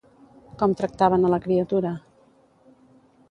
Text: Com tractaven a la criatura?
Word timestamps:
Com 0.61 0.71
tractaven 0.79 1.27
a 1.27 1.31
la 1.33 1.39
criatura? 1.45 1.91